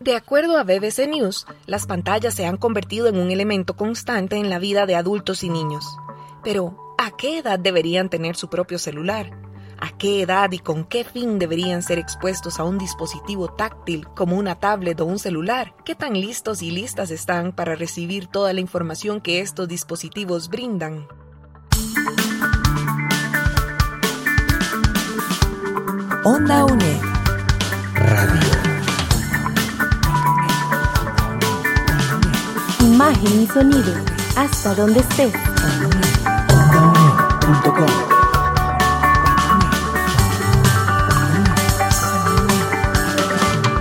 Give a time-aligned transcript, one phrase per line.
[0.00, 4.48] De acuerdo a BBC News, las pantallas se han convertido en un elemento constante en
[4.48, 5.84] la vida de adultos y niños.
[6.42, 9.30] Pero, ¿a qué edad deberían tener su propio celular?
[9.78, 14.36] ¿A qué edad y con qué fin deberían ser expuestos a un dispositivo táctil como
[14.36, 15.74] una tablet o un celular?
[15.84, 21.08] ¿Qué tan listos y listas están para recibir toda la información que estos dispositivos brindan?
[26.24, 27.09] Onda UNE.
[33.00, 33.94] Imagen y sonido,
[34.36, 35.32] hasta donde estés.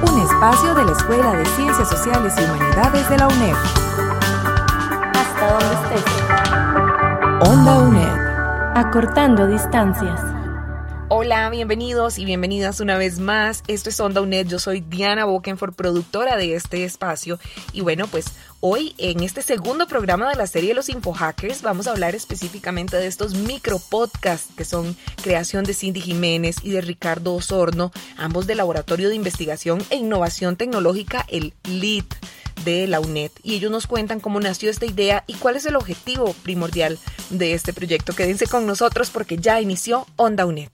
[0.09, 3.55] Un espacio de la Escuela de Ciencias Sociales y Humanidades de la UNED.
[5.13, 7.49] Hasta donde estés.
[7.49, 8.77] Onda UNED.
[8.77, 10.21] Acortando distancias.
[11.11, 13.63] Hola, bienvenidos y bienvenidas una vez más.
[13.67, 14.45] Esto es Onda UNED.
[14.45, 17.39] Yo soy Diana Bokenford, productora de este espacio.
[17.73, 18.25] Y bueno, pues
[18.61, 23.07] hoy en este segundo programa de la serie Los Infohackers vamos a hablar específicamente de
[23.07, 28.57] estos micro podcasts que son creación de Cindy Jiménez y de Ricardo Osorno, ambos del
[28.57, 32.13] Laboratorio de Investigación e Innovación Tecnológica, el LIT
[32.65, 35.75] de la UNED y ellos nos cuentan cómo nació esta idea y cuál es el
[35.75, 38.13] objetivo primordial de este proyecto.
[38.13, 40.69] Quédense con nosotros porque ya inició Onda UNED.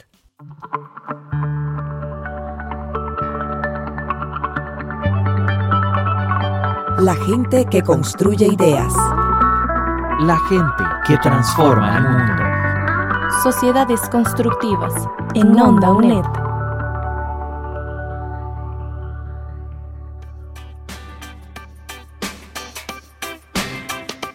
[6.99, 8.93] La gente que construye ideas.
[10.21, 12.43] La gente que transforma el mundo.
[13.43, 14.93] Sociedades constructivas
[15.33, 16.23] en Onda UNED.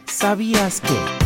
[0.04, 1.20] ¿Sabías que?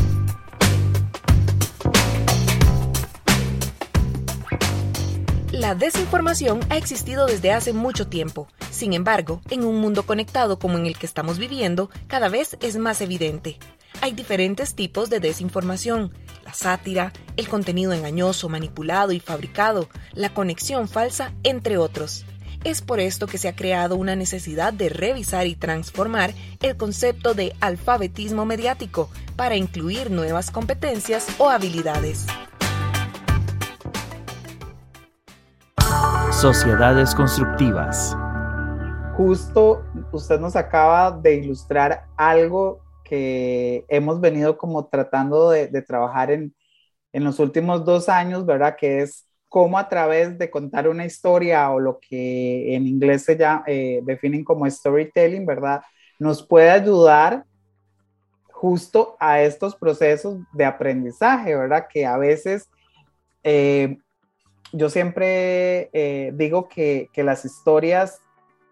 [5.50, 8.46] La desinformación ha existido desde hace mucho tiempo.
[8.84, 12.76] Sin embargo, en un mundo conectado como en el que estamos viviendo, cada vez es
[12.76, 13.58] más evidente.
[14.02, 16.12] Hay diferentes tipos de desinformación.
[16.44, 22.26] La sátira, el contenido engañoso, manipulado y fabricado, la conexión falsa, entre otros.
[22.62, 27.32] Es por esto que se ha creado una necesidad de revisar y transformar el concepto
[27.32, 32.26] de alfabetismo mediático para incluir nuevas competencias o habilidades.
[36.32, 38.14] Sociedades constructivas.
[39.16, 46.54] Justo usted nos acaba de ilustrar algo que hemos venido como tratando de, trabajar en,
[47.12, 48.76] en los últimos dos años, ¿verdad?
[48.76, 53.36] Que es cómo a través de contar una historia o lo que en inglés se
[53.36, 55.80] llama, eh, definen como storytelling, ¿verdad?
[56.18, 57.44] Nos puede ayudar
[58.50, 61.86] justo a estos procesos de aprendizaje, ¿verdad?
[61.88, 62.68] Que a veces
[63.44, 63.96] eh,
[64.72, 68.23] yo siempre eh, digo que, que, las historias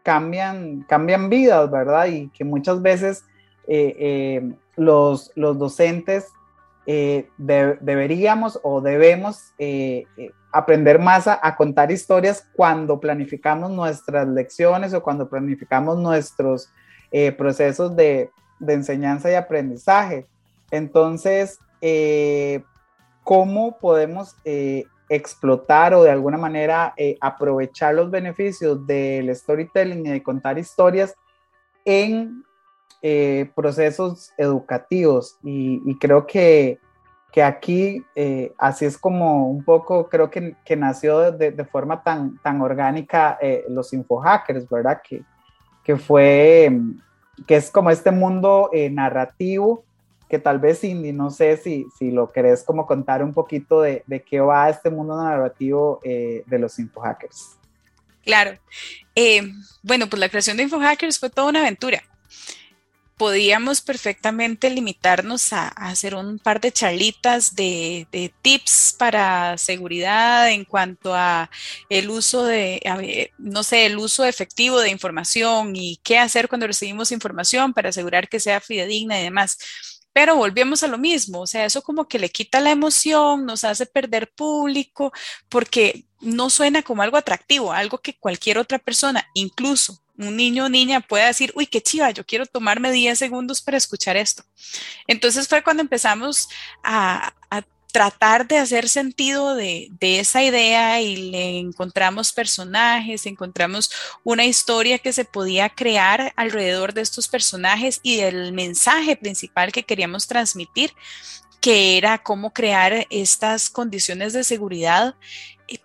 [0.03, 2.07] cambian, cambian vidas, ¿verdad?
[2.07, 3.25] Y que muchas veces
[3.69, 6.29] eh, los, los docentes
[6.87, 7.29] de,
[7.81, 9.53] deberíamos o debemos
[10.53, 16.71] aprender más a, a, contar historias cuando planificamos nuestras lecciones o cuando planificamos nuestros
[17.15, 20.27] eh, procesos de, de, enseñanza y aprendizaje.
[20.71, 22.63] Entonces, eh,
[23.23, 30.11] ¿cómo podemos eh, explotar o de alguna manera eh, aprovechar los beneficios del storytelling y
[30.11, 31.15] de contar historias
[31.85, 32.45] en
[33.03, 35.39] eh, procesos educativos?
[35.43, 36.79] Y, creo que
[37.33, 42.03] que aquí eh, así es como un poco, creo que, que nació de, de, forma
[42.03, 45.01] tan, tan orgánica eh, los infohackers, ¿verdad?
[45.03, 45.25] Que,
[45.83, 46.71] que fue,
[47.47, 49.85] que es como este mundo eh, narrativo,
[50.33, 54.03] que tal vez Cindy, no sé si, si lo querés como contar un poquito de,
[54.07, 57.59] de qué va este mundo narrativo eh, de los infohackers.
[58.25, 58.59] Claro.
[59.83, 62.03] bueno, pues la creación de infohackers fue toda una aventura
[63.19, 70.65] podíamos perfectamente limitarnos a, hacer un par de charlitas de, de, tips para seguridad en
[70.65, 71.49] cuanto a
[71.89, 72.81] el uso de,
[73.39, 78.29] no sé, el uso efectivo de información y qué hacer cuando recibimos información para asegurar
[78.29, 79.57] que sea fidedigna y demás.
[80.13, 83.65] Pero volvemos a lo mismo, o sea, eso como que le quita la emoción, nos
[83.65, 85.13] hace perder público,
[85.49, 90.69] porque no suena como algo atractivo, algo que cualquier otra persona, incluso un niño o
[90.69, 94.45] niña pueda decir, uy, qué chiva, yo quiero tomarme 10 segundos para escuchar esto.
[95.07, 96.49] Entonces fue cuando empezamos
[96.83, 97.63] a, a
[97.93, 103.91] tratar de hacer sentido de, esa idea y le encontramos personajes, encontramos
[104.25, 109.85] una historia que se podía crear alrededor de estos personajes y del mensaje principal que
[109.85, 110.93] queríamos transmitir
[111.61, 115.15] que era cómo crear estas condiciones de seguridad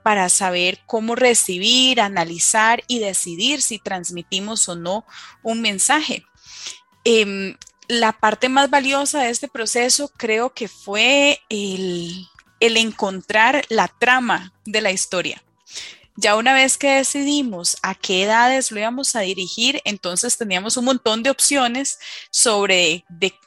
[0.01, 5.05] para saber cómo recibir, analizar y decidir si transmitimos o no
[5.43, 6.25] un mensaje.
[7.03, 7.55] Em,
[7.87, 12.27] la parte más valiosa de este proceso creo que fue el,
[12.59, 15.41] encontrar la trama de la historia.
[16.15, 20.85] Ya una vez que decidimos a qué edades lo íbamos a dirigir, entonces teníamos un
[20.85, 21.99] montón de opciones
[22.31, 23.05] sobre,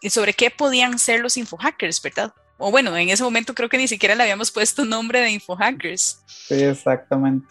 [0.09, 2.33] sobre qué podían ser los infohackers, ¿verdad?
[2.59, 6.23] O bueno, en ese momento creo que ni siquiera le habíamos puesto nombre de infohackers.
[6.27, 7.49] Sí, exactamente.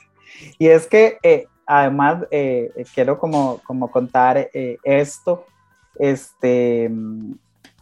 [0.58, 5.46] Y es que eh, además eh, quiero como, como contar eh, esto,
[6.00, 6.90] este,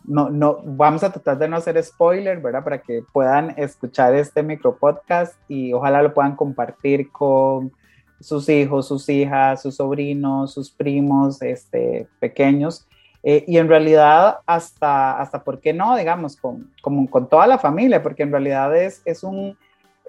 [0.04, 2.64] no, no, vamos a tratar de no hacer spoiler, ¿verdad?
[2.64, 7.72] Para que puedan escuchar este micro podcast y ojalá lo puedan compartir con
[8.20, 12.88] sus hijos, sus hijas, sus sobrinos, sus primos, este, pequeños.
[13.22, 15.96] Eh, y en realidad, hasta, hasta, ¿por qué no?
[15.96, 19.58] Digamos, con, como con toda la familia, porque en realidad es, es un,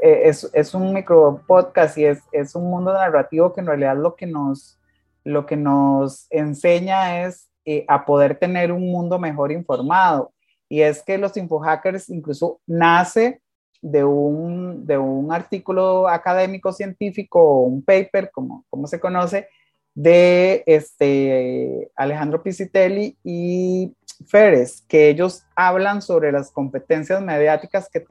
[0.00, 3.96] eh, es, es, un micro podcast y es, es un mundo narrativo que en realidad
[3.96, 4.78] lo que nos,
[5.24, 10.32] lo que nos enseña es eh, a poder tener un mundo mejor informado.
[10.70, 13.42] Y es que los infohackers incluso nace
[13.82, 19.48] de un, de un artículo académico científico o un paper, como, como se conoce,
[19.94, 23.94] de este, Alejandro Pisitelli y
[24.26, 28.02] Férez, que ellos hablan sobre las competencias mediáticas que,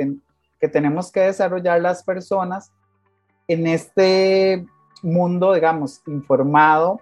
[0.59, 2.71] que tenemos que desarrollar las personas
[3.47, 4.67] en este
[5.01, 7.01] mundo, digamos, informado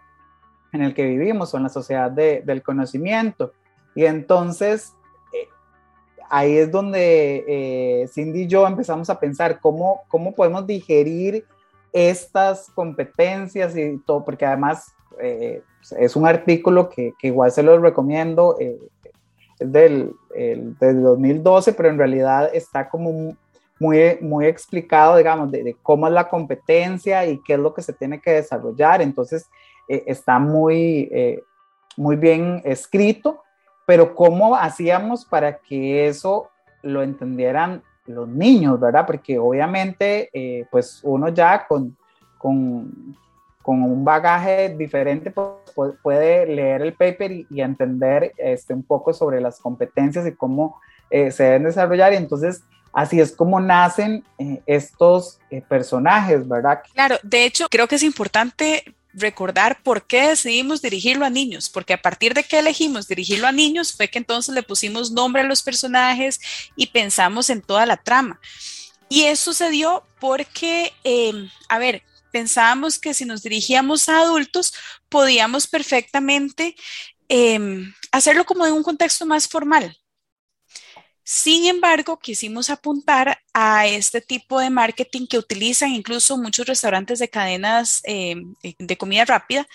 [0.75, 3.53] en el que vivimos o en la sociedad del conocimiento.
[3.95, 4.93] Y entonces
[5.33, 5.47] eh,
[6.29, 11.45] ahí es donde eh, Cindy y yo empezamos a pensar cómo, cómo podemos digerir
[11.93, 15.61] estas competencias y todo, porque además eh,
[15.97, 18.75] es un artículo que, que, igual se lo recomiendo, es
[19.59, 23.37] del, del, 2012, pero en realidad está como
[23.79, 27.81] muy, muy explicado, digamos, de, de, cómo es la competencia y qué es lo que
[27.81, 29.01] se tiene que desarrollar.
[29.01, 29.47] Entonces,
[29.87, 31.43] eh, está muy, eh,
[31.97, 33.43] muy bien escrito,
[33.85, 36.49] pero ¿cómo hacíamos para que eso
[36.81, 39.05] lo entendieran los niños, verdad?
[39.05, 41.95] Porque obviamente, eh, pues uno ya con,
[42.37, 43.15] con,
[43.61, 49.39] con, un bagaje diferente pues, puede leer el paper y, entender este, un poco sobre
[49.39, 50.79] las competencias y cómo
[51.09, 52.13] se deben desarrollar.
[52.13, 54.23] Y entonces, así es como nacen
[54.65, 55.39] estos
[55.69, 56.81] personajes, ¿verdad?
[56.93, 58.83] Claro, de hecho, creo que es importante
[59.15, 63.51] recordar por qué decidimos dirigirlo a niños, porque a partir de que elegimos dirigirlo a
[63.51, 66.39] niños fue que entonces le pusimos nombre a los personajes
[66.75, 68.39] y pensamos en toda la trama.
[69.09, 74.73] Y eso sucedió porque, em, a ver, pensábamos que si nos dirigíamos a adultos
[75.09, 76.75] podíamos perfectamente
[77.29, 79.97] em, hacerlo como en un contexto más formal,
[81.27, 87.29] sin embargo, quisimos apuntar a este tipo de marketing que utilizan incluso muchos restaurantes de
[87.29, 88.35] cadenas eh,
[88.77, 89.67] de comida rápida,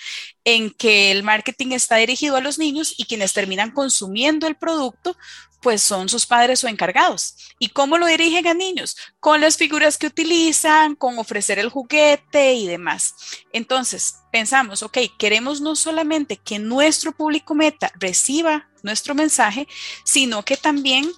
[0.44, 5.16] en que el marketing está dirigido a los niños y quienes terminan consumiendo el producto
[5.60, 7.36] pues son sus padres o encargados.
[7.58, 8.96] ¿Y cómo lo dirigen a niños?
[9.18, 13.14] Con las figuras que utilizan, con ofrecer el juguete y demás.
[13.52, 19.66] Entonces, pensamos, ok, queremos no solamente que nuestro público meta reciba nuestro mensaje,
[20.04, 21.10] sino que también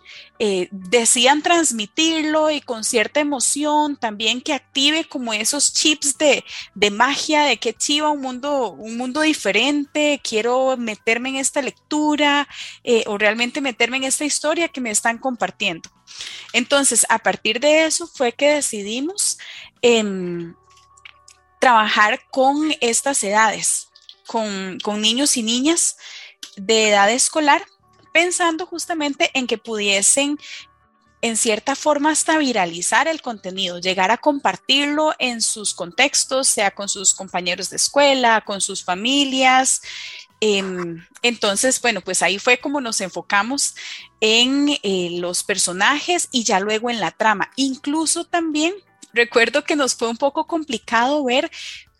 [0.44, 7.44] eh, decían transmitirlo y con cierta emoción, también que active como esos chips de, magia,
[7.44, 12.48] de que chiva un mundo, un mundo diferente, quiero meterme en esta lectura
[12.82, 15.89] eh, o realmente meterme en esta historia que me están compartiendo.
[16.53, 19.39] Entonces, a partir de eso fue que decidimos
[19.81, 20.56] em,
[21.60, 23.91] trabajar con estas edades,
[24.27, 25.96] con, con niños y niñas
[26.56, 27.63] de edad escolar,
[28.13, 30.39] pensando justamente en que pudiesen
[31.23, 36.89] en cierta forma hasta viralizar el contenido, llegar a compartirlo en sus contextos, sea con
[36.89, 39.82] sus compañeros de escuela, con sus familias.
[40.41, 43.77] Em, entonces, bueno, pues ahí fue como nos enfocamos
[44.21, 47.53] en eh, los personajes y ya luego en la trama.
[47.55, 48.75] Incluso también
[49.13, 51.53] recuerdo que nos fue un poco complicado ver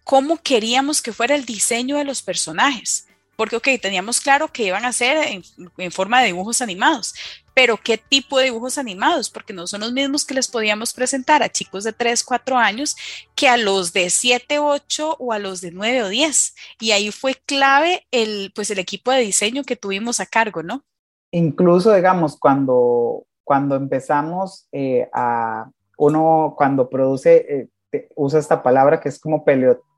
[0.03, 3.07] cómo queríamos que fuera el diseño de los personajes
[3.43, 5.43] porque, ok, teníamos claro que iban a ser
[5.77, 7.13] en, forma de dibujos animados,
[7.55, 9.31] pero ¿qué tipo de dibujos animados?
[9.31, 12.95] Porque no son los mismos que les podíamos presentar a chicos de 3, 4 años
[13.35, 16.55] que a los de 7, 8 o a los de 9 o 10.
[16.79, 20.85] Y ahí fue clave el, pues, el equipo de diseño que tuvimos a cargo, ¿no?
[21.33, 25.69] Incluso, digamos, cuando, cuando empezamos eh, a,
[25.99, 29.45] uno cuando produce, eh, usa esta palabra que es como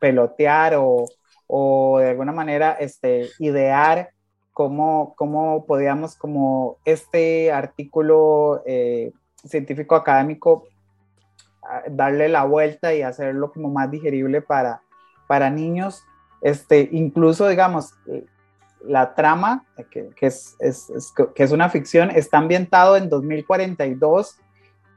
[0.01, 1.05] pelotear o
[1.47, 4.11] o de alguna manera este, idear
[4.53, 9.13] cómo, cómo podíamos, como este artículo eh,
[9.45, 10.65] científico académico
[11.89, 14.83] darle la vuelta y hacerlo como más digerible para,
[15.27, 16.05] para niños.
[16.41, 17.95] Este, incluso, digamos,
[18.87, 20.89] la trama, que, que es, es,
[21.35, 24.39] que es una ficción, está ambientado en 2042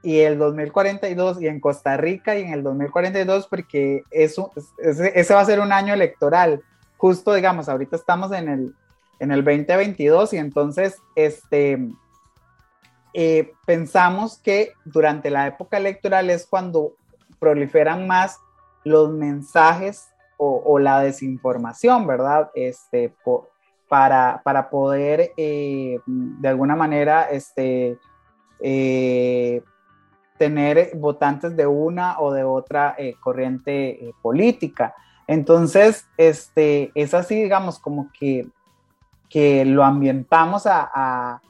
[0.03, 5.45] y el 2042 y en Costa Rica y en el 2042 porque ese, va a
[5.45, 6.61] ser un año electoral.
[6.97, 8.75] Justo, digamos, ahorita estamos en el,
[9.19, 11.89] en el 2022 y entonces este,
[13.13, 16.93] eh, pensamos que durante la época electoral es cuando
[17.39, 18.37] proliferan más
[18.83, 20.07] los mensajes
[20.39, 22.51] o, la desinformación, ¿verdad?
[22.53, 23.11] Este,
[23.89, 27.97] para, para, poder eh, de alguna manera este,
[28.59, 29.63] eh,
[30.37, 34.95] tener votantes de una o de otra corriente política.
[35.27, 38.47] Entonces, este, es así, digamos, como que
[39.29, 41.41] que lo ambientamos a,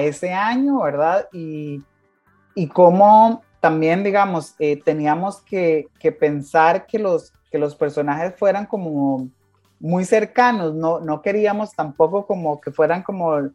[0.00, 1.26] ese año, ¿verdad?
[1.32, 1.82] Y,
[2.54, 9.28] y cómo también, digamos, eh, teníamos que, pensar que los, que los personajes fueran como
[9.78, 13.50] muy cercanos, no, no queríamos tampoco como que fueran como,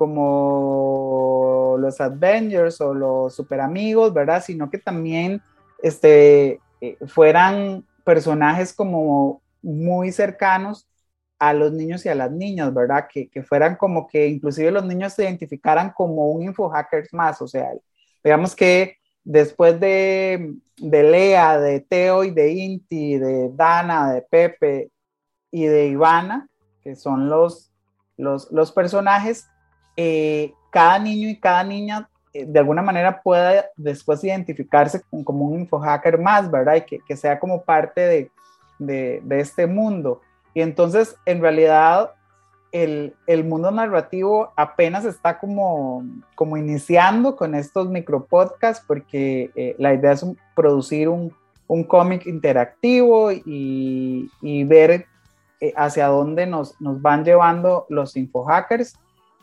[0.00, 4.42] como los Avengers o los super amigos, ¿verdad?
[4.42, 5.42] Sino que también
[5.82, 10.88] este, eh, fueran personajes como muy cercanos
[11.38, 13.08] a los niños y a las niñas, ¿verdad?
[13.12, 17.46] Que, que, fueran como que inclusive los niños se identificaran como un infohackers más, o
[17.46, 17.68] sea,
[18.24, 24.90] digamos que después de, de Lea, de Teo y de Inti, de Dana, de Pepe
[25.50, 26.48] y de Ivana,
[26.82, 27.70] que son los,
[28.16, 29.46] los, los personajes,
[30.02, 35.60] eh, cada niño y cada niña eh, de alguna manera pueda después identificarse como un
[35.60, 36.76] infohacker más, ¿verdad?
[36.76, 40.22] Y que, que sea como parte de, de, este mundo.
[40.54, 42.12] Y entonces, en realidad,
[42.72, 46.02] el, el, mundo narrativo apenas está como,
[46.34, 50.24] como iniciando con estos micropodcasts porque eh, la idea es
[50.56, 51.30] producir un,
[51.66, 55.04] un cómic interactivo y, y ver
[55.76, 58.94] hacia dónde nos, nos, van llevando los infohackers,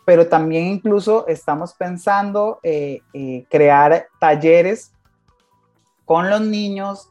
[0.07, 3.01] pero también incluso estamos pensando eh,
[3.49, 4.93] crear talleres
[6.05, 7.09] con los niños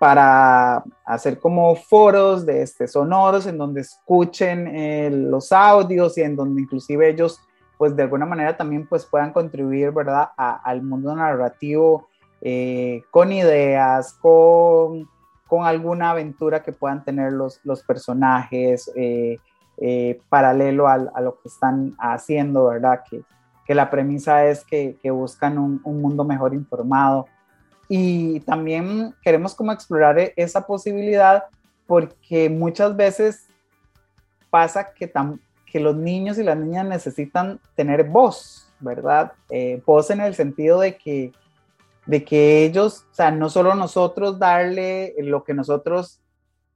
[0.00, 6.34] para hacer como foros de este, sonoros en donde escuchen eh, los audios y en
[6.34, 7.40] donde inclusive ellos
[7.78, 12.08] pues de alguna manera también pues puedan contribuir, ¿verdad?, al mundo narrativo
[12.40, 15.08] eh, con ideas, con,
[15.46, 19.38] con, alguna aventura que puedan tener los, los personajes eh,
[20.28, 23.02] paralelo a, lo que están haciendo, ¿verdad?
[23.08, 23.22] Que,
[23.66, 27.26] que la premisa es que, que buscan un, un mundo mejor informado
[27.94, 31.44] y también queremos como explorar e-, esa posibilidad
[31.86, 33.48] porque muchas veces
[34.48, 35.12] pasa que,
[35.66, 39.32] que los niños y las niñas necesitan tener voz, ¿verdad?
[39.50, 41.32] Eh, voz en el sentido de que,
[42.06, 46.21] de que ellos, o sea, no solo nosotros darle lo que nosotros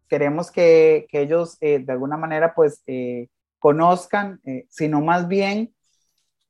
[0.09, 5.75] queremos que, que ellos eh, de alguna manera pues eh, conozcan, sino más bien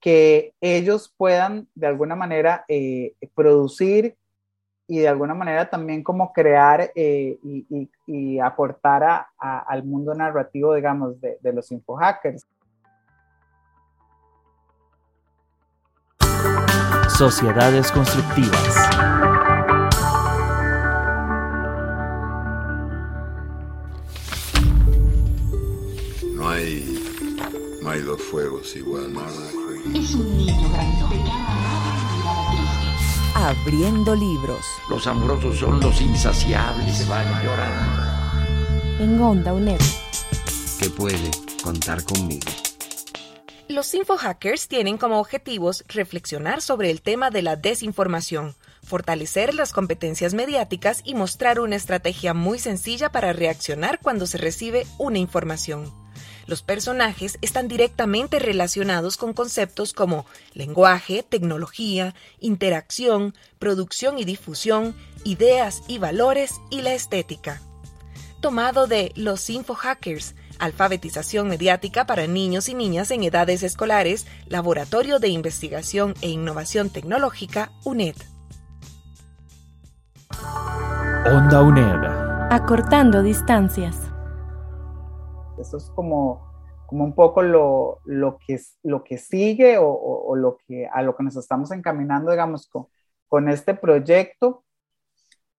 [0.01, 2.67] que ellos puedan de alguna manera
[3.35, 4.17] producir
[4.89, 10.75] y de alguna manera también como crear eh, y, y, aportar a, al mundo narrativo,
[10.75, 12.47] digamos, de, de los infohackers.
[17.09, 19.26] Sociedades constructivas.
[27.87, 29.17] No hay dos fuegos iguales.
[29.95, 31.31] Es un niño grande
[33.33, 34.67] Abriendo libros.
[34.91, 39.05] Los amorosos son los insaciables, se van llorando.
[39.05, 39.79] En Onda UNED.
[40.81, 41.31] Que puede
[41.63, 42.51] contar conmigo.
[43.69, 50.35] Los infohackers tienen como objetivos reflexionar sobre el tema de la desinformación, fortalecer las competencias
[50.35, 56.06] mediáticas y mostrar una estrategia muy sencilla para reaccionar cuando se recibe una información.
[56.47, 65.83] Los personajes están directamente relacionados con conceptos como lenguaje, tecnología, interacción, producción y difusión, ideas
[65.89, 67.61] y valores y la estética.
[68.41, 75.29] Tomado de Los Infohackers, Alfabetización mediática para niños y niñas en edades escolares, Laboratorio de
[75.29, 78.17] Investigación e Innovación Tecnológica, UNED.
[81.27, 82.51] Onda UNED.
[82.51, 84.06] Acortando distancias.
[85.59, 86.47] Eso es como,
[86.87, 91.17] como un poco lo, lo, que, lo que sigue o, o, lo que, a lo
[91.17, 92.87] que nos estamos encaminando, digamos, con,
[93.29, 94.65] con este proyecto,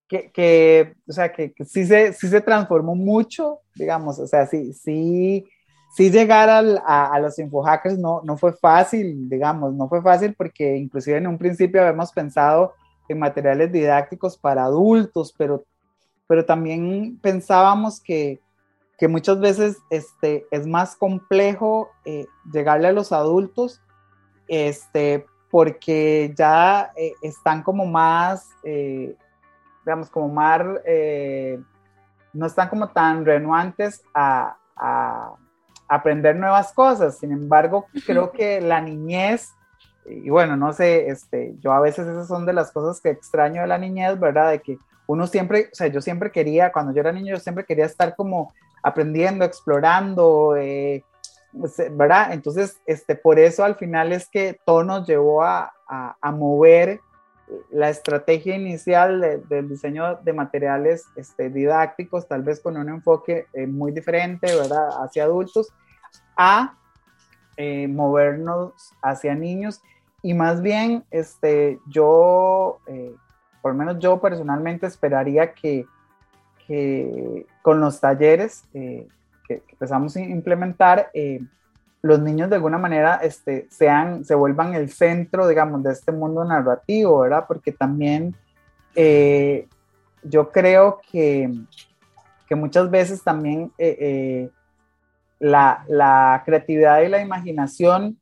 [0.07, 4.47] que, que, o sea, que, que, sí, se, sí se transformó mucho, digamos, o sea,
[4.47, 5.45] sí, sí,
[5.95, 10.33] sí llegar al, a, a, los infohackers no, no fue fácil, digamos, no fue fácil
[10.33, 12.73] porque inclusive en un principio habíamos pensado
[13.09, 15.65] en materiales didácticos para adultos, pero,
[16.25, 18.39] pero también pensábamos que,
[18.97, 23.81] que muchas veces este, es más complejo eh, llegarle a los adultos
[24.47, 29.15] este, porque ya eh, están como más, eh,
[29.85, 30.61] digamos, como más,
[32.33, 35.33] no están como tan renuantes a, a,
[35.87, 37.17] aprender nuevas cosas.
[37.17, 39.53] Sin embargo, creo que la niñez
[40.09, 43.61] y bueno, no sé, este, yo a veces esas son de las cosas que extraño
[43.61, 44.51] de la niñez, ¿verdad?
[44.51, 47.65] De que uno siempre, o sea, yo siempre quería, cuando yo era niño, yo siempre
[47.65, 48.53] quería estar como
[48.88, 51.03] aprendiendo, explorando, eh,
[51.91, 52.34] ¿verdad?
[52.34, 57.00] Entonces, este, por eso al final es que todo nos llevó a, a, mover
[57.72, 63.65] la estrategia inicial del diseño de materiales este, didácticos, tal vez con un enfoque eh,
[63.65, 64.89] muy diferente, ¿verdad?
[65.01, 65.74] Hacia adultos,
[66.36, 66.75] a
[67.56, 69.82] eh, movernos hacia niños
[70.22, 73.15] y más bien, este, yo, eh,
[73.62, 75.86] por lo menos yo personalmente esperaría que,
[76.67, 79.07] que con los talleres eh,
[79.47, 81.39] que, empezamos a implementar, eh,
[82.01, 86.43] los niños de alguna manera este, sean, se vuelvan el centro, digamos, de este mundo
[86.45, 87.45] narrativo, ¿verdad?
[87.47, 88.36] Porque también
[90.24, 91.51] yo creo que,
[92.47, 93.71] que, muchas veces también
[95.39, 98.17] la, la, creatividad y la imaginación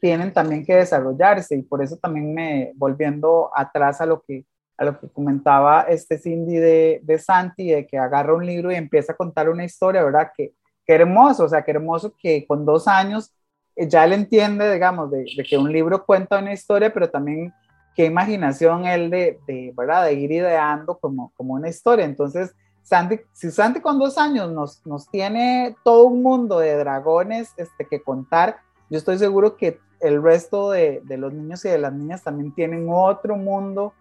[0.00, 4.44] tienen también que desarrollarse y por eso también me volviendo atrás a lo que
[4.76, 8.74] a lo que comentaba este Cindy de, de Santi, de que agarra un libro y
[8.74, 10.32] empieza a contar una historia, ¿verdad?
[10.36, 10.52] Que,
[10.84, 13.32] que hermoso, o sea, que hermoso que con dos años
[13.76, 17.52] eh, ya él entiende, digamos, de, que un libro cuenta una historia, pero también
[17.94, 20.04] qué imaginación él de, de, ¿verdad?
[20.06, 22.04] De ir ideando como, como una historia.
[22.04, 27.52] Entonces, Santi, si Santi con dos años nos, nos tiene todo un mundo de dragones
[27.56, 28.58] este, que contar,
[28.90, 32.52] yo estoy seguro que el resto de, de, los niños y de las niñas también
[32.52, 33.94] tienen otro mundo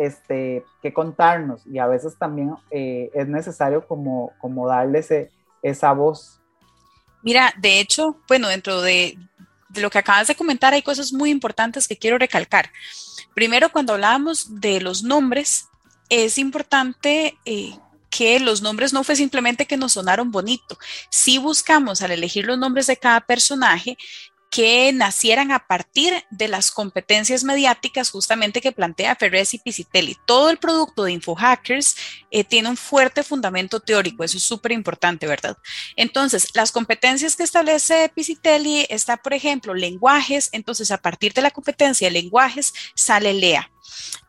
[0.00, 5.12] este, que contarnos y a veces también eh, es necesario como, como darles
[5.62, 6.40] esa voz.
[7.22, 9.18] Mira, de hecho, bueno, dentro de,
[9.68, 12.70] de, lo que acabas de comentar hay cosas muy importantes que quiero recalcar.
[13.34, 15.68] Primero, cuando hablábamos de los nombres,
[16.08, 17.74] es importante eh,
[18.10, 20.78] que los nombres no fue simplemente que nos sonaron bonito.
[21.10, 23.96] Si buscamos al elegir los nombres de cada personaje
[24.50, 30.16] que nacieran a partir de las competencias mediáticas justamente que plantea Ferrez y Pisitelli.
[30.26, 31.96] Todo el producto de InfoHackers
[32.32, 35.56] eh, tiene un fuerte fundamento teórico, eso es súper importante, ¿verdad?
[35.94, 41.52] Entonces, las competencias que establece Pisitelli está, por ejemplo, lenguajes, entonces a partir de la
[41.52, 43.70] competencia de lenguajes sale LEA.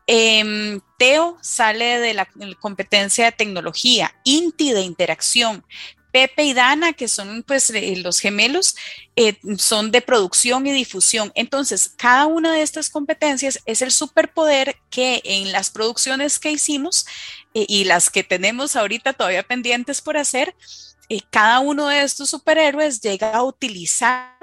[0.06, 2.28] Eh, Teo sale de la
[2.60, 5.64] competencia de tecnología, INTI de interacción,
[6.12, 8.76] Pepe y Dana, que son pues eh, los gemelos,
[9.16, 11.32] eh, son de producción y difusión.
[11.34, 17.06] Entonces, cada una de estas competencias es el superpoder que en las producciones que hicimos
[17.54, 20.54] eh, y las que tenemos ahorita todavía pendientes por hacer,
[21.30, 24.34] cada uno de estos superhéroes llega a utilizar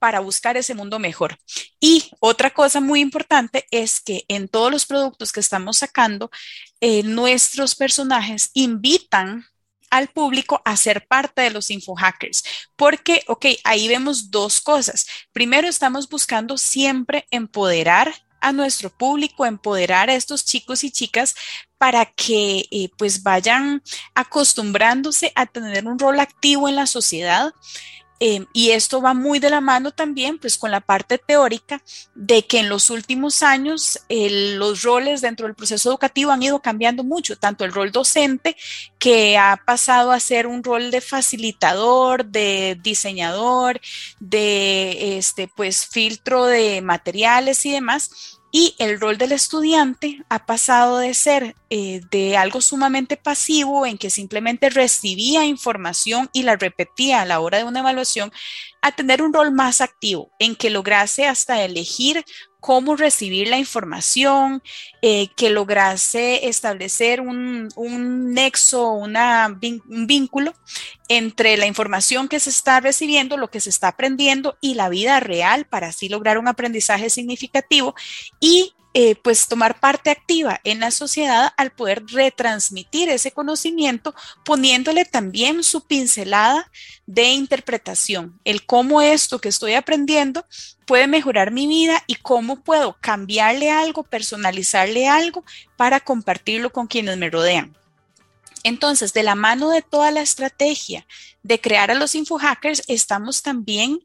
[0.00, 1.38] para buscar ese mundo mejor.
[1.78, 6.28] Y otra cosa muy importante es que en todos los productos que estamos sacando,
[7.04, 9.46] nuestros personajes invitan
[9.90, 12.44] al público a ser parte de los infohackers.
[12.76, 15.06] Porque, ok, ahí vemos dos cosas.
[15.32, 21.34] Primero, estamos buscando siempre empoderar a nuestro público, empoderar a estos chicos y chicas
[21.78, 23.82] para que eh, pues vayan
[24.14, 27.52] acostumbrándose a tener un rol activo en la sociedad
[28.18, 31.82] Em, y esto va muy de la mano también pues con la parte teórica
[32.14, 37.04] de que en los últimos años los roles dentro del proceso educativo han ido cambiando
[37.04, 38.56] mucho, tanto el rol docente
[38.98, 43.80] que ha pasado a ser un rol de facilitador, de diseñador,
[44.18, 50.96] de este pues filtro de materiales y demás, y el rol del estudiante ha pasado
[50.96, 57.20] de ser eh, de algo sumamente pasivo en que simplemente recibía información y la repetía
[57.20, 58.32] a la hora de una evaluación
[58.86, 62.24] a tener un rol más activo en que lograse hasta elegir
[62.60, 64.60] cómo recibir la información,
[65.00, 69.16] eh, que lograse establecer un, un nexo, un
[70.06, 70.52] vínculo
[71.08, 75.20] entre la información que se está recibiendo, lo que se está aprendiendo y la vida
[75.20, 77.94] real para así lograr un aprendizaje significativo
[78.40, 85.04] y eh, pues tomar parte activa en la sociedad al poder retransmitir ese conocimiento, poniéndole
[85.04, 86.70] también su pincelada
[87.04, 90.46] de interpretación, el cómo esto que estoy aprendiendo
[90.86, 95.44] puede mejorar mi vida y cómo puedo cambiarle algo, personalizarle algo
[95.76, 97.76] para compartirlo con quienes me rodean.
[98.66, 101.06] Entonces, de la mano de toda la estrategia
[101.44, 104.00] de crear a los infohackers, estamos también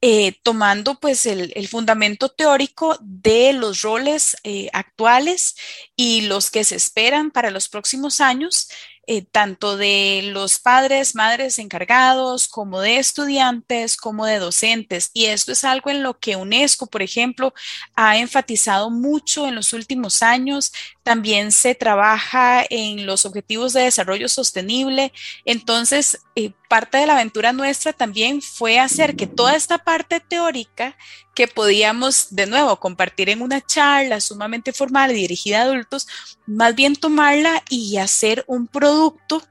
[0.00, 5.56] eh, tomando pues el, fundamento teórico de los roles eh, actuales
[5.96, 8.68] y los que se esperan para los próximos años
[9.06, 15.10] eh, tanto de los padres, madres encargados, como de estudiantes, como de docentes.
[15.12, 17.52] Y esto es algo en lo que UNESCO, por ejemplo,
[17.96, 20.72] ha enfatizado mucho en los últimos años.
[21.04, 25.12] También se trabaja en los objetivos de desarrollo sostenible.
[25.44, 30.96] Entonces, eh, parte de la aventura nuestra también fue hacer que toda esta parte teórica
[31.34, 36.08] que podíamos de nuevo compartir en una charla sumamente formal dirigida a adultos,
[36.46, 39.42] más bien tomarla y hacer un producto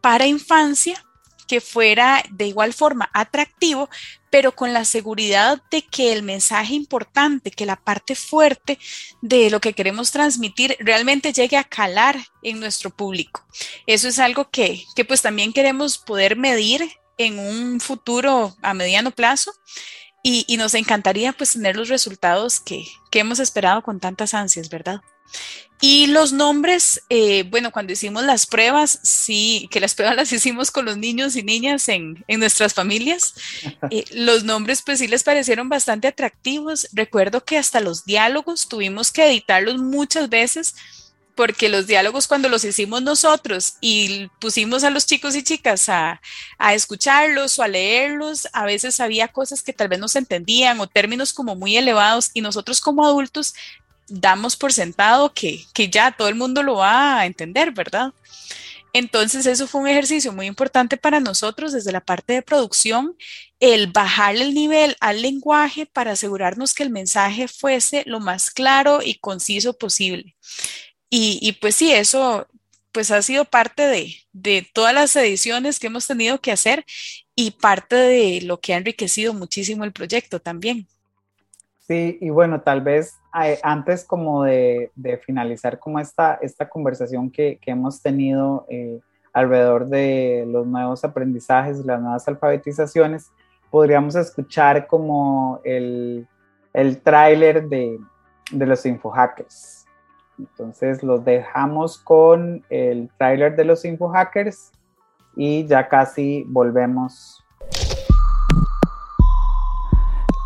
[0.00, 1.04] para infancia
[1.52, 3.90] que fuera de igual forma atractivo,
[4.30, 8.78] pero con la seguridad de que el mensaje importante, que la parte fuerte
[9.20, 13.44] de lo que queremos transmitir realmente llegue a calar en nuestro público.
[13.86, 19.10] Eso es algo que, que pues también queremos poder medir en un futuro a mediano
[19.10, 19.52] plazo
[20.22, 25.02] y, nos encantaría pues tener los resultados que, hemos esperado con tantas ansias, ¿verdad?
[25.84, 30.70] Y los nombres, eh, bueno, cuando hicimos las pruebas, sí, que las pruebas las hicimos
[30.70, 33.34] con los niños y niñas en, nuestras familias,
[33.90, 36.86] eh, los nombres pues sí les parecieron bastante atractivos.
[36.92, 40.76] Recuerdo que hasta los diálogos tuvimos que editarlos muchas veces
[41.34, 46.20] porque los diálogos cuando los hicimos nosotros y pusimos a los chicos y chicas a,
[46.72, 50.86] escucharlos o a leerlos, a veces había cosas que tal vez no se entendían o
[50.86, 53.54] términos como muy elevados y nosotros como adultos
[54.08, 58.12] damos por sentado que, que ya todo el mundo lo va a entender, ¿verdad?
[58.92, 63.16] Entonces eso fue un ejercicio muy importante para nosotros desde la parte de producción,
[63.58, 69.00] el bajar el nivel al lenguaje para asegurarnos que el mensaje fuese lo más claro
[69.02, 70.36] y conciso posible.
[71.14, 72.48] Y, pues sí, eso
[72.90, 76.84] pues ha sido parte de, de, todas las ediciones que hemos tenido que hacer
[77.34, 80.88] y parte de lo que ha enriquecido muchísimo el proyecto también.
[81.86, 84.90] Sí, y bueno, tal vez eh, antes como de,
[85.24, 89.00] finalizar como esta, esta conversación que, que hemos tenido eh,
[89.32, 93.32] alrededor de los nuevos aprendizajes, las nuevas alfabetizaciones,
[93.70, 96.28] podríamos escuchar como el,
[96.72, 97.98] el tráiler de,
[98.52, 99.86] de los infohackers.
[100.38, 104.70] Entonces los dejamos con el tráiler de los infohackers
[105.36, 107.41] y ya casi volvemos.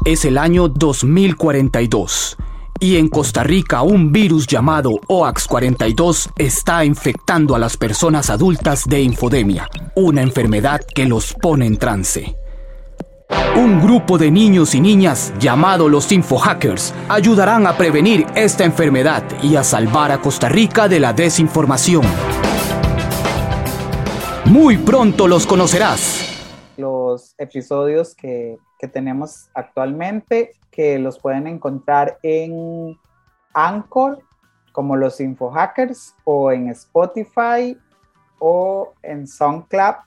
[0.07, 2.37] Es el año 2042
[2.79, 9.03] y en Costa Rica un virus llamado OAX42 está infectando a las personas adultas de
[9.03, 12.37] infodemia, una enfermedad que los pone en trance.
[13.57, 19.57] Un grupo de niños y niñas llamado los InfoHackers ayudarán a prevenir esta enfermedad y
[19.57, 22.05] a salvar a Costa Rica de la desinformación.
[24.45, 26.23] Muy pronto los conocerás.
[26.77, 32.99] Los episodios que, que tenemos actualmente, que los pueden encontrar en
[33.55, 34.21] Anchor,
[34.73, 37.79] como los InfoHackers, o en Spotify,
[38.39, 40.07] o en SoundCloud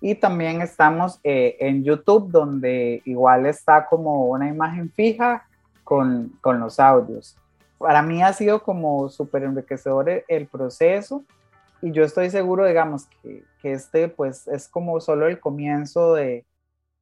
[0.00, 5.46] y también estamos eh, en YouTube, donde igual está como una imagen fija
[5.84, 7.36] con, con los audios.
[7.78, 11.24] Para mí ha sido como súper enriquecedor el, proceso
[11.82, 16.44] y yo estoy seguro, digamos, que, que, este pues es como solo el comienzo de,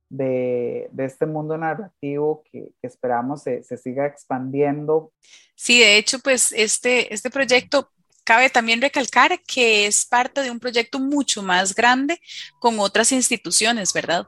[0.09, 5.13] de, este mundo narrativo que, que esperamos se, se, siga expandiendo.
[5.55, 7.91] Sí, de hecho, pues este, este proyecto
[8.25, 12.19] Cabe también recalcar que es parte de un proyecto mucho más grande
[12.59, 14.27] con otras instituciones, ¿verdad?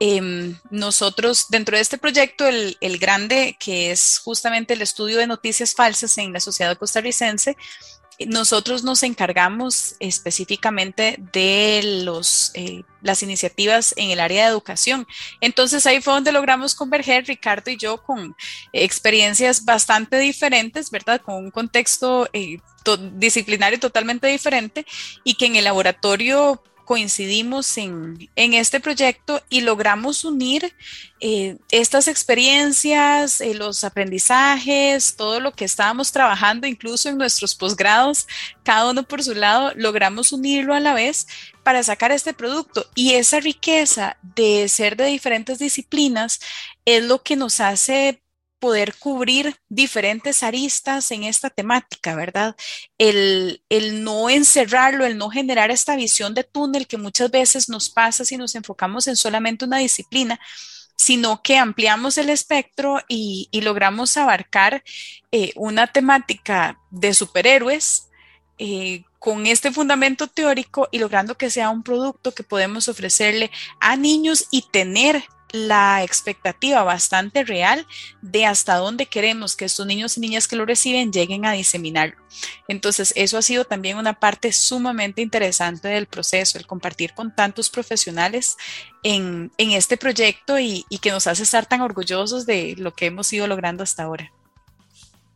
[0.00, 5.26] Em, nosotros, dentro de este proyecto, el, el, grande, que es justamente el estudio de
[5.26, 7.54] noticias falsas en la sociedad costarricense,
[8.26, 15.06] nosotros nos encargamos específicamente de los, eh, las iniciativas en el área de educación.
[15.40, 18.36] Entonces ahí fue donde logramos converger Ricardo y yo con
[18.72, 21.20] experiencias bastante diferentes, ¿verdad?
[21.20, 22.58] Con un contexto eh,
[23.12, 24.86] disciplinario totalmente diferente
[25.24, 30.74] y que en el laboratorio coincidimos en, este proyecto y logramos unir
[31.20, 38.26] eh, estas experiencias, eh, los aprendizajes, todo lo que estábamos trabajando, incluso en nuestros posgrados,
[38.62, 41.26] cada uno por su lado, logramos unirlo a la vez
[41.62, 42.86] para sacar este producto.
[42.94, 46.40] Y esa riqueza de ser de diferentes disciplinas
[46.84, 48.23] es lo que nos hace
[48.58, 52.56] poder cubrir diferentes aristas en esta temática, ¿verdad?
[52.98, 53.60] El,
[54.02, 58.36] no encerrarlo, el no generar esta visión de túnel que muchas veces nos pasa si
[58.36, 60.40] nos enfocamos en solamente una disciplina,
[60.96, 64.82] sino que ampliamos el espectro y, logramos abarcar
[65.32, 68.08] eh, una temática de superhéroes
[68.58, 73.96] eh, con este fundamento teórico y logrando que sea un producto que podemos ofrecerle a
[73.96, 77.86] niños y tener la expectativa bastante real
[78.22, 82.16] de hasta dónde queremos que estos niños y niñas que lo reciben lleguen a diseminarlo.
[82.66, 87.70] Entonces, eso ha sido también una parte sumamente interesante del proceso, el compartir con tantos
[87.70, 88.56] profesionales
[89.04, 93.32] en, este proyecto y, y que nos hace estar tan orgullosos de lo que hemos
[93.32, 94.32] ido logrando hasta ahora.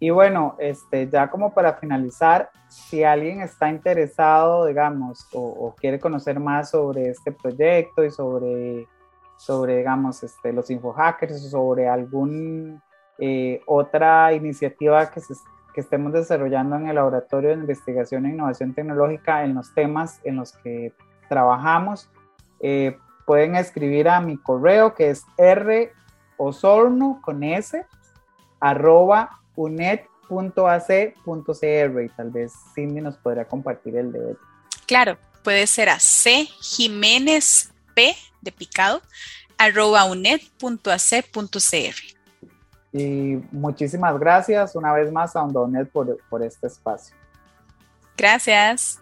[0.00, 6.38] Y bueno, este, ya como para finalizar, si alguien está interesado, digamos, o, quiere conocer
[6.38, 8.86] más sobre este proyecto y sobre,
[9.38, 12.82] sobre digamos, este, los infohackers o sobre alguna
[13.18, 15.22] eh, otra iniciativa que,
[15.72, 20.36] que estemos desarrollando en el Laboratorio de Investigación e Innovación Tecnológica en los temas en
[20.36, 20.92] los que
[21.28, 22.10] trabajamos,
[22.60, 25.24] eh, pueden escribir a mi correo que es
[26.38, 27.84] rosorno con s
[28.60, 31.12] arroba unet.ac.cr
[32.02, 34.36] y tal vez Cindy nos podrá compartir el de hoy.
[34.86, 39.02] Claro, puede ser a C Jiménez P de picado
[39.58, 41.58] arroba unet.ac.cr.
[42.92, 47.14] Y muchísimas gracias una vez más a Ondonet por, por este espacio.
[48.16, 49.00] Gracias.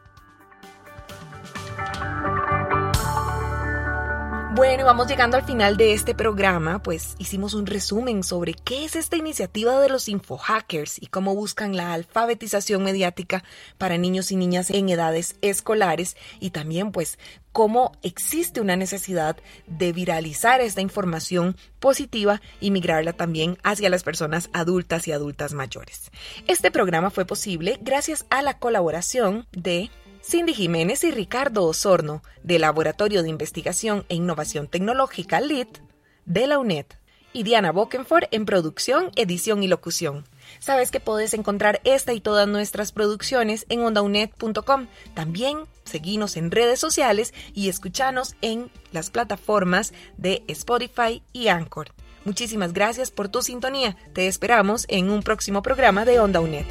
[4.57, 8.97] Bueno, vamos llegando al final de este programa, pues hicimos un resumen sobre qué es
[8.97, 13.45] esta iniciativa de los infohackers y cómo buscan la alfabetización mediática
[13.77, 17.19] para niños y niñas en edades escolares y también pues
[17.53, 24.49] cómo existe una necesidad de viralizar esta información positiva y migrarla también hacia las personas
[24.55, 26.11] adultas y adultas mayores.
[26.47, 29.91] Este programa fue posible gracias a la colaboración de
[30.29, 35.79] Cindy Jiménez y Ricardo Osorno, del Laboratorio de Investigación e Innovación Tecnológica LIT
[36.25, 36.87] de la UNED,
[37.33, 40.25] y Diana Bokenford en producción, edición y locución.
[40.59, 44.89] Sabes que puedes encontrar esta y todas nuestras producciones en ondaunet.com.
[45.15, 51.93] También seguimos en redes sociales y escuchanos en las plataformas de Spotify y Anchor.
[52.25, 53.97] Muchísimas gracias por tu sintonía.
[54.13, 56.65] Te esperamos en un próximo programa de Onda UNED.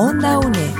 [0.00, 0.74] Onda UNED.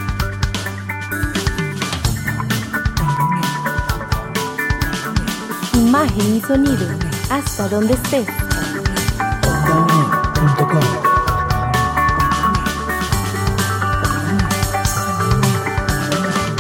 [5.74, 6.86] Imagen y sonido,
[7.28, 8.28] hasta donde estés.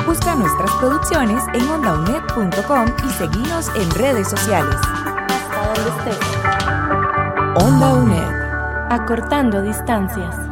[0.04, 4.74] Busca nuestras producciones en ondaunet.com y seguinos en redes sociales.
[4.74, 7.64] Hasta donde estés.
[7.64, 8.90] Onda UNED.
[8.90, 10.47] Acortando distancias.